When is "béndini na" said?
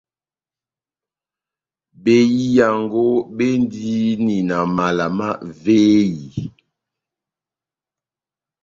3.37-4.57